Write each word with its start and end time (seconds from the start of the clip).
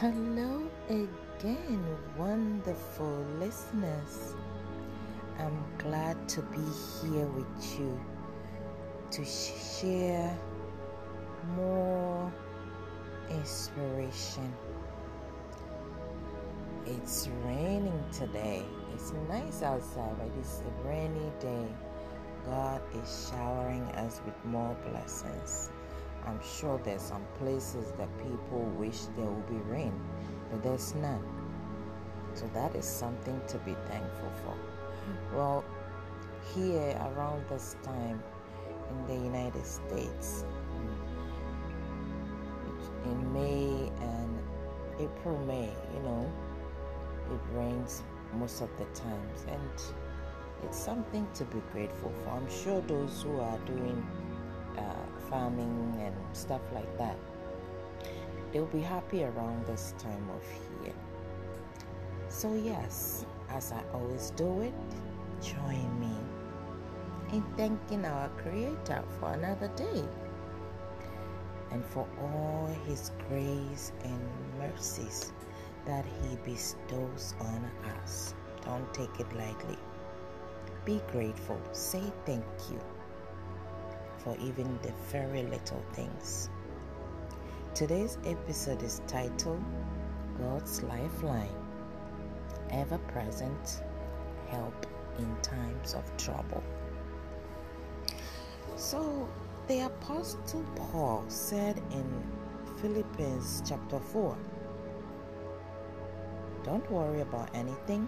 Hello 0.00 0.62
again, 0.88 1.84
wonderful 2.16 3.26
listeners. 3.40 4.36
I'm 5.40 5.58
glad 5.76 6.28
to 6.28 6.42
be 6.42 6.62
here 7.02 7.26
with 7.26 7.80
you 7.80 8.00
to 9.10 9.24
share 9.24 10.38
more 11.56 12.32
inspiration. 13.28 14.54
It's 16.86 17.28
raining 17.44 18.04
today. 18.12 18.62
It's 18.94 19.12
nice 19.28 19.62
outside, 19.62 20.16
but 20.16 20.30
it's 20.38 20.62
a 20.62 20.88
rainy 20.88 21.32
day. 21.40 21.66
God 22.46 22.80
is 23.02 23.28
showering 23.32 23.82
us 23.96 24.20
with 24.24 24.44
more 24.44 24.76
blessings. 24.88 25.72
I'm 26.26 26.40
sure 26.42 26.80
there's 26.84 27.02
some 27.02 27.24
places 27.38 27.92
that 27.98 28.08
people 28.18 28.64
wish 28.76 29.00
there 29.16 29.26
will 29.26 29.44
be 29.48 29.56
rain, 29.70 29.92
but 30.50 30.62
there's 30.62 30.94
none. 30.96 31.22
So 32.34 32.48
that 32.54 32.74
is 32.74 32.84
something 32.84 33.40
to 33.48 33.58
be 33.58 33.74
thankful 33.88 34.30
for. 34.44 34.54
Well, 35.34 35.64
here 36.54 36.96
around 37.14 37.44
this 37.48 37.76
time 37.82 38.22
in 38.90 39.06
the 39.06 39.24
United 39.24 39.66
States, 39.66 40.44
in 43.04 43.32
May 43.32 43.90
and 44.00 44.38
April, 45.00 45.38
May, 45.46 45.70
you 45.94 46.02
know, 46.02 46.30
it 47.32 47.56
rains 47.56 48.02
most 48.34 48.60
of 48.60 48.70
the 48.78 48.84
times 48.86 49.46
and 49.48 49.82
it's 50.62 50.78
something 50.78 51.26
to 51.34 51.44
be 51.44 51.62
grateful 51.72 52.12
for. 52.22 52.30
I'm 52.30 52.50
sure 52.50 52.80
those 52.82 53.22
who 53.22 53.40
are 53.40 53.58
doing 53.58 54.04
uh, 54.78 55.28
farming 55.28 55.94
and 56.00 56.14
stuff 56.36 56.62
like 56.72 56.98
that, 56.98 57.16
they'll 58.52 58.66
be 58.66 58.80
happy 58.80 59.24
around 59.24 59.66
this 59.66 59.94
time 59.98 60.28
of 60.30 60.42
year. 60.82 60.94
So, 62.28 62.54
yes, 62.54 63.26
as 63.50 63.72
I 63.72 63.82
always 63.94 64.30
do 64.30 64.60
it, 64.60 64.74
join 65.42 66.00
me 66.00 66.16
in 67.32 67.42
thanking 67.56 68.04
our 68.04 68.28
Creator 68.30 69.04
for 69.18 69.32
another 69.32 69.68
day 69.76 70.04
and 71.70 71.84
for 71.84 72.06
all 72.20 72.68
His 72.86 73.12
grace 73.28 73.92
and 74.04 74.20
mercies 74.58 75.32
that 75.86 76.04
He 76.04 76.36
bestows 76.36 77.34
on 77.40 77.70
us. 78.02 78.34
Don't 78.64 78.92
take 78.94 79.20
it 79.20 79.32
lightly. 79.34 79.78
Be 80.84 81.00
grateful. 81.12 81.60
Say 81.72 82.02
thank 82.24 82.44
you 82.70 82.80
for 84.28 84.36
even 84.44 84.78
the 84.82 84.92
very 85.10 85.42
little 85.44 85.82
things. 85.94 86.50
Today's 87.74 88.18
episode 88.26 88.82
is 88.82 89.00
titled 89.06 89.62
God's 90.38 90.82
Lifeline 90.82 91.56
Ever 92.68 92.98
Present 92.98 93.82
Help 94.48 94.86
in 95.18 95.34
Times 95.40 95.94
of 95.94 96.04
Trouble. 96.18 96.62
So, 98.76 99.26
the 99.66 99.86
Apostle 99.86 100.64
Paul 100.76 101.24
said 101.28 101.78
in 101.90 102.22
Philippians 102.82 103.62
chapter 103.66 103.98
4 103.98 104.36
Don't 106.64 106.90
worry 106.90 107.22
about 107.22 107.48
anything. 107.54 108.06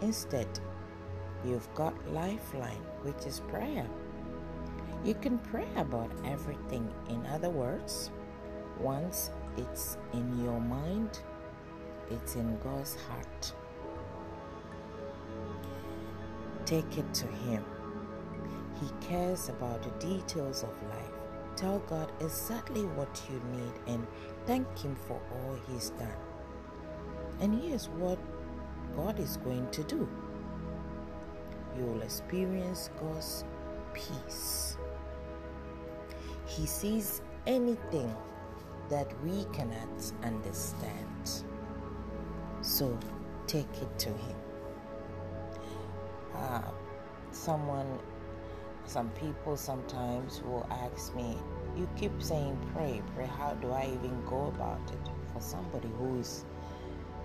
Instead, 0.00 0.48
you've 1.44 1.68
got 1.74 1.94
lifeline, 2.10 2.84
which 3.02 3.26
is 3.26 3.40
prayer. 3.40 3.86
You 5.04 5.12
can 5.12 5.36
pray 5.36 5.68
about 5.76 6.10
everything. 6.24 6.90
In 7.10 7.26
other 7.26 7.50
words, 7.50 8.10
once 8.80 9.30
it's 9.58 9.98
in 10.14 10.42
your 10.42 10.58
mind, 10.58 11.20
it's 12.10 12.36
in 12.36 12.58
God's 12.60 12.96
heart. 13.06 13.52
Take 16.64 16.96
it 16.96 17.12
to 17.12 17.26
Him. 17.26 17.62
He 18.80 19.06
cares 19.06 19.50
about 19.50 19.82
the 19.82 19.90
details 20.06 20.62
of 20.62 20.70
life. 20.88 21.12
Tell 21.54 21.80
God 21.80 22.10
exactly 22.20 22.86
what 22.86 23.20
you 23.30 23.42
need 23.52 23.72
and 23.86 24.06
thank 24.46 24.66
Him 24.78 24.96
for 25.06 25.20
all 25.32 25.58
He's 25.68 25.90
done. 25.90 26.16
And 27.40 27.62
here's 27.62 27.90
what 27.90 28.18
God 28.96 29.20
is 29.20 29.36
going 29.36 29.70
to 29.70 29.82
do 29.84 30.08
you 31.76 31.84
will 31.84 32.02
experience 32.02 32.88
God's 32.98 33.44
peace. 33.92 34.78
He 36.56 36.66
sees 36.66 37.20
anything 37.48 38.14
that 38.88 39.08
we 39.24 39.44
cannot 39.52 40.12
understand. 40.22 41.42
So 42.60 42.96
take 43.48 43.82
it 43.82 43.98
to 43.98 44.10
Him. 44.10 44.36
Uh, 46.32 46.62
someone, 47.32 47.98
some 48.86 49.10
people 49.10 49.56
sometimes 49.56 50.42
will 50.42 50.64
ask 50.70 51.12
me, 51.16 51.36
You 51.76 51.88
keep 51.96 52.22
saying 52.22 52.56
pray, 52.72 53.02
pray. 53.16 53.26
How 53.26 53.54
do 53.54 53.72
I 53.72 53.86
even 53.92 54.24
go 54.24 54.46
about 54.46 54.88
it? 54.92 55.10
For 55.32 55.40
somebody 55.40 55.88
who 55.98 56.20
is 56.20 56.44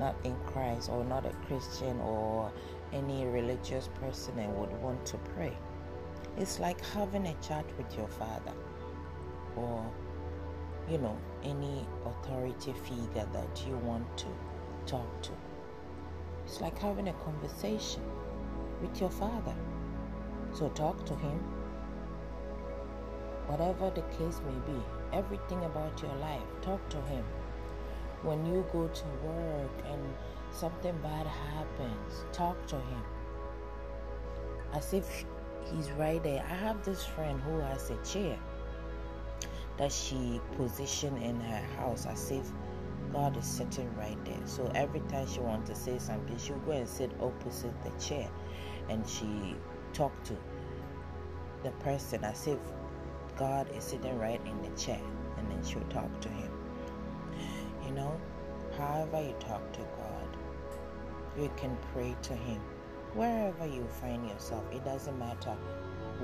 not 0.00 0.16
in 0.24 0.34
Christ 0.46 0.90
or 0.90 1.04
not 1.04 1.26
a 1.26 1.32
Christian 1.46 2.00
or 2.00 2.50
any 2.92 3.24
religious 3.26 3.88
person 4.00 4.36
and 4.40 4.52
would 4.56 4.72
want 4.82 5.06
to 5.06 5.16
pray. 5.36 5.56
It's 6.36 6.58
like 6.58 6.84
having 6.86 7.26
a 7.26 7.34
chat 7.34 7.64
with 7.78 7.96
your 7.96 8.08
father 8.08 8.52
or, 9.56 9.84
you 10.88 10.98
know, 10.98 11.16
any 11.42 11.86
authority 12.04 12.72
figure 12.72 13.28
that 13.32 13.64
you 13.66 13.76
want 13.78 14.06
to 14.18 14.26
talk 14.86 15.22
to. 15.22 15.30
It's 16.44 16.60
like 16.60 16.78
having 16.78 17.08
a 17.08 17.12
conversation 17.14 18.02
with 18.80 19.00
your 19.00 19.10
father. 19.10 19.54
So 20.52 20.68
talk 20.70 21.04
to 21.06 21.14
him. 21.14 21.38
Whatever 23.46 23.90
the 23.90 24.02
case 24.16 24.40
may 24.46 24.72
be, 24.72 24.78
everything 25.12 25.64
about 25.64 26.00
your 26.02 26.14
life, 26.16 26.42
talk 26.62 26.88
to 26.90 27.00
him. 27.02 27.24
When 28.22 28.46
you 28.46 28.64
go 28.72 28.88
to 28.88 29.04
work 29.26 29.70
and 29.90 30.00
something 30.52 30.96
bad 31.02 31.26
happens, 31.26 32.24
talk 32.32 32.66
to 32.68 32.76
him. 32.76 33.02
As 34.72 34.92
if 34.92 35.24
he's 35.70 35.90
right 35.92 36.22
there. 36.22 36.44
I 36.48 36.54
have 36.54 36.84
this 36.84 37.04
friend 37.04 37.40
who 37.40 37.58
has 37.58 37.90
a 37.90 37.96
chair 38.04 38.38
that 39.82 39.90
she 39.90 40.40
positioned 40.56 41.20
in 41.20 41.40
her 41.40 41.62
house 41.76 42.06
as 42.06 42.30
if 42.30 42.52
God 43.12 43.36
is 43.36 43.44
sitting 43.44 43.92
right 43.96 44.16
there. 44.24 44.46
So 44.46 44.70
every 44.76 45.00
time 45.00 45.26
she 45.26 45.40
wants 45.40 45.68
to 45.70 45.74
say 45.74 45.98
something, 45.98 46.38
she'll 46.38 46.56
go 46.58 46.70
and 46.70 46.88
sit 46.88 47.10
opposite 47.20 47.74
the 47.82 47.90
chair 48.00 48.30
and 48.88 49.04
she 49.08 49.56
talk 49.92 50.12
to 50.22 50.36
the 51.64 51.72
person 51.80 52.22
as 52.22 52.46
if 52.46 52.60
God 53.36 53.68
is 53.76 53.82
sitting 53.82 54.16
right 54.20 54.40
in 54.46 54.62
the 54.62 54.70
chair 54.78 55.00
and 55.36 55.50
then 55.50 55.64
she'll 55.64 55.82
talk 55.90 56.20
to 56.20 56.28
him. 56.28 56.52
You 57.84 57.90
know, 57.90 58.20
however 58.78 59.20
you 59.20 59.34
talk 59.40 59.72
to 59.72 59.80
God, 59.80 60.36
you 61.36 61.50
can 61.56 61.76
pray 61.92 62.14
to 62.22 62.34
Him. 62.34 62.60
Wherever 63.14 63.66
you 63.66 63.84
find 64.00 64.28
yourself, 64.28 64.62
it 64.72 64.84
doesn't 64.84 65.18
matter 65.18 65.56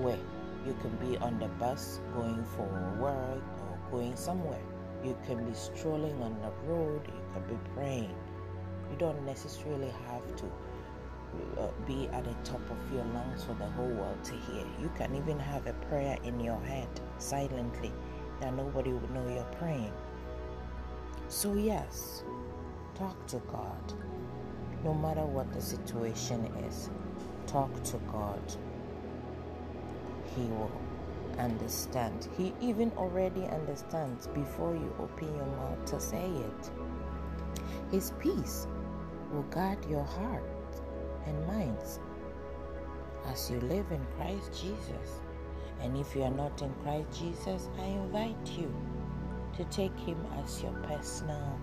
where. 0.00 0.18
You 0.68 0.76
can 0.82 0.94
be 0.96 1.16
on 1.16 1.38
the 1.38 1.48
bus 1.48 1.98
going 2.14 2.44
for 2.44 2.68
work 3.00 3.42
or 3.70 3.78
going 3.90 4.14
somewhere. 4.16 4.60
You 5.02 5.16
can 5.26 5.42
be 5.48 5.54
strolling 5.54 6.20
on 6.20 6.36
the 6.42 6.50
road, 6.70 7.00
you 7.06 7.22
can 7.32 7.42
be 7.48 7.58
praying. 7.74 8.14
You 8.90 8.98
don't 8.98 9.24
necessarily 9.24 9.90
have 10.06 10.36
to 10.36 10.44
uh, 11.58 11.68
be 11.86 12.08
at 12.08 12.24
the 12.24 12.34
top 12.44 12.60
of 12.70 12.92
your 12.92 13.04
lungs 13.14 13.44
for 13.44 13.54
the 13.54 13.64
whole 13.64 13.88
world 13.88 14.22
to 14.24 14.32
hear. 14.32 14.66
You 14.78 14.90
can 14.94 15.14
even 15.14 15.38
have 15.38 15.66
a 15.66 15.72
prayer 15.88 16.18
in 16.22 16.38
your 16.38 16.60
head 16.60 16.88
silently 17.16 17.90
that 18.40 18.54
nobody 18.54 18.92
would 18.92 19.10
know 19.10 19.26
you're 19.26 19.44
praying. 19.58 19.94
So, 21.28 21.54
yes, 21.54 22.24
talk 22.94 23.26
to 23.28 23.38
God. 23.50 23.94
No 24.84 24.92
matter 24.92 25.24
what 25.24 25.50
the 25.50 25.62
situation 25.62 26.44
is, 26.68 26.90
talk 27.46 27.82
to 27.84 27.96
God. 28.12 28.42
He 30.38 30.44
will 30.44 30.70
understand. 31.36 32.28
He 32.36 32.52
even 32.60 32.92
already 32.96 33.44
understands 33.46 34.28
before 34.28 34.72
you 34.74 34.94
open 35.00 35.34
your 35.34 35.46
mouth 35.46 35.84
to 35.86 36.00
say 36.00 36.30
it. 36.30 36.70
His 37.90 38.12
peace 38.20 38.68
will 39.32 39.42
guard 39.44 39.84
your 39.90 40.04
heart 40.04 40.44
and 41.26 41.46
minds 41.48 41.98
as 43.26 43.50
you 43.50 43.58
live 43.60 43.90
in 43.90 44.04
Christ 44.16 44.52
Jesus. 44.52 45.20
And 45.80 45.96
if 45.96 46.14
you 46.14 46.22
are 46.22 46.30
not 46.30 46.62
in 46.62 46.72
Christ 46.84 47.08
Jesus, 47.18 47.68
I 47.80 47.86
invite 47.86 48.46
you 48.56 48.72
to 49.56 49.64
take 49.64 49.98
him 49.98 50.24
as 50.44 50.62
your 50.62 50.72
personal, 50.84 51.58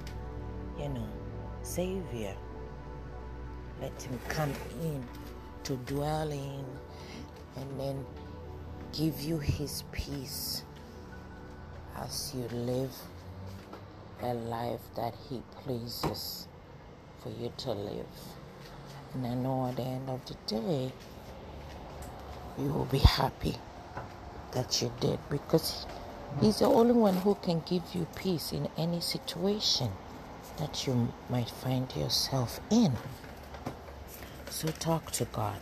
you 0.77 0.89
know, 0.89 1.07
savior. 1.61 2.35
Let 3.81 4.01
him 4.01 4.19
come 4.27 4.51
in 4.81 5.01
to 5.63 5.77
dwell 5.85 6.29
in 6.29 6.65
and 7.55 7.79
then 7.79 8.05
give 8.97 9.21
you 9.21 9.37
his 9.39 9.83
peace 9.91 10.63
as 11.97 12.33
you 12.35 12.47
live 12.57 12.91
a 14.21 14.33
life 14.33 14.81
that 14.95 15.13
He 15.29 15.41
pleases 15.63 16.47
for 17.21 17.29
you 17.29 17.51
to 17.57 17.71
live. 17.71 18.05
And 19.13 19.25
I 19.25 19.33
know 19.33 19.67
at 19.67 19.77
the 19.77 19.83
end 19.83 20.09
of 20.09 20.25
the 20.25 20.35
day, 20.47 20.91
you 22.57 22.69
will 22.69 22.85
be 22.85 22.99
happy 22.99 23.55
that 24.53 24.81
you 24.81 24.91
did 24.99 25.19
because 25.29 25.85
He's 26.41 26.59
the 26.59 26.65
only 26.65 26.93
one 26.93 27.15
who 27.17 27.35
can 27.35 27.61
give 27.65 27.83
you 27.93 28.07
peace 28.15 28.51
in 28.51 28.67
any 28.77 28.99
situation 28.99 29.89
that 30.57 30.85
you 30.85 31.13
might 31.29 31.49
find 31.49 31.93
yourself 31.95 32.59
in. 32.69 32.93
So 34.49 34.67
talk 34.69 35.11
to 35.11 35.25
God. 35.25 35.61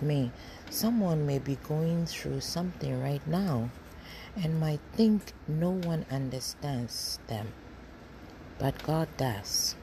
Me, 0.00 0.30
someone 0.70 1.24
may 1.26 1.38
be 1.38 1.56
going 1.68 2.06
through 2.06 2.40
something 2.40 3.00
right 3.00 3.26
now 3.26 3.70
and 4.36 4.58
might 4.58 4.80
think 4.92 5.32
no 5.46 5.70
one 5.70 6.04
understands 6.10 7.18
them, 7.28 7.48
but 8.58 8.82
God 8.82 9.08
does. 9.16 9.76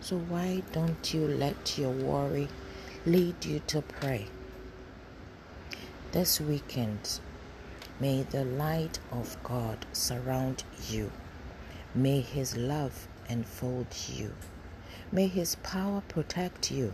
So 0.00 0.16
why 0.16 0.62
don't 0.72 1.12
you 1.12 1.26
let 1.26 1.76
your 1.76 1.90
worry 1.90 2.48
lead 3.04 3.44
you 3.44 3.60
to 3.66 3.82
pray? 3.82 4.26
This 6.12 6.40
weekend, 6.40 7.20
may 8.00 8.22
the 8.22 8.44
light 8.44 8.98
of 9.10 9.36
God 9.42 9.84
surround 9.92 10.64
you. 10.88 11.10
May 11.94 12.20
His 12.20 12.56
love 12.56 13.08
enfold 13.28 13.88
you. 14.08 14.32
May 15.12 15.26
His 15.26 15.56
power 15.56 16.02
protect 16.08 16.70
you. 16.70 16.92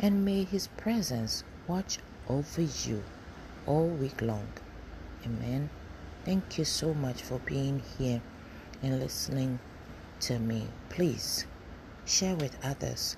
And 0.00 0.24
may 0.24 0.44
His 0.44 0.66
presence 0.76 1.44
watch 1.66 1.98
over 2.28 2.62
you 2.62 3.02
all 3.66 3.88
week 3.88 4.20
long. 4.20 4.48
Amen. 5.24 5.70
Thank 6.24 6.58
you 6.58 6.64
so 6.64 6.94
much 6.94 7.22
for 7.22 7.38
being 7.40 7.82
here 7.98 8.20
and 8.82 9.00
listening 9.00 9.58
to 10.20 10.38
me. 10.38 10.66
Please 10.88 11.46
share 12.06 12.36
with 12.36 12.56
others 12.64 13.16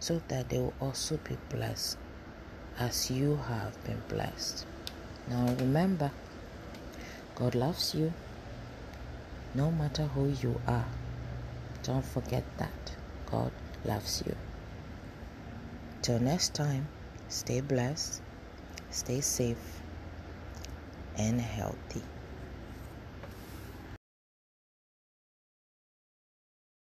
so 0.00 0.20
that 0.28 0.48
they 0.48 0.58
will 0.58 0.74
also 0.80 1.18
be 1.18 1.36
blessed 1.48 1.98
as 2.78 3.10
you 3.10 3.36
have 3.48 3.82
been 3.84 4.02
blessed. 4.08 4.66
Now 5.28 5.54
remember, 5.58 6.10
God 7.34 7.54
loves 7.54 7.94
you 7.94 8.12
no 9.54 9.70
matter 9.70 10.04
who 10.04 10.28
you 10.42 10.60
are. 10.66 10.86
Don't 11.82 12.04
forget 12.04 12.44
that. 12.58 12.96
God 13.26 13.50
loves 13.84 14.22
you. 14.26 14.34
Till 16.08 16.20
next 16.20 16.54
time, 16.54 16.88
stay 17.28 17.60
blessed, 17.60 18.22
stay 18.88 19.20
safe, 19.20 19.82
and 21.18 21.38
healthy. 21.38 22.00